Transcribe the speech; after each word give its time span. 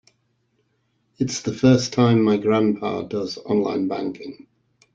It's 1.19 1.43
the 1.43 1.53
first 1.53 1.93
time 1.93 2.23
my 2.23 2.35
grandpa 2.37 3.03
does 3.03 3.37
online 3.37 3.87
banking. 3.87 4.47